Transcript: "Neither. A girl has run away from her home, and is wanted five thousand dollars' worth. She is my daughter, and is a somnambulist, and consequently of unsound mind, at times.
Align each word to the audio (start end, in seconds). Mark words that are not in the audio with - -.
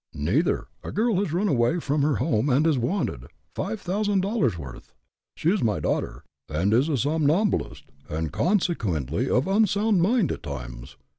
"Neither. 0.15 0.65
A 0.83 0.91
girl 0.91 1.17
has 1.17 1.31
run 1.31 1.47
away 1.47 1.79
from 1.79 2.01
her 2.01 2.15
home, 2.15 2.49
and 2.49 2.65
is 2.65 2.75
wanted 2.79 3.27
five 3.53 3.79
thousand 3.79 4.21
dollars' 4.21 4.57
worth. 4.57 4.93
She 5.35 5.51
is 5.51 5.61
my 5.61 5.79
daughter, 5.79 6.23
and 6.49 6.73
is 6.73 6.89
a 6.89 6.97
somnambulist, 6.97 7.83
and 8.09 8.33
consequently 8.33 9.29
of 9.29 9.47
unsound 9.47 10.01
mind, 10.01 10.31
at 10.31 10.41
times. 10.41 10.97